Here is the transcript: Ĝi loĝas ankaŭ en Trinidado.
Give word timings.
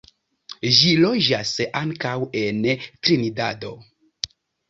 Ĝi 0.77 0.93
loĝas 1.01 1.51
ankaŭ 1.81 2.15
en 2.41 2.65
Trinidado. 2.85 3.75